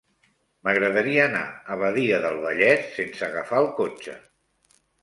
M'agradaria 0.67 1.27
anar 1.31 1.43
a 1.75 1.79
Badia 1.83 2.23
del 2.27 2.43
Vallès 2.49 2.91
sense 2.99 3.31
agafar 3.33 3.65
el 3.67 3.73
cotxe. 3.83 4.19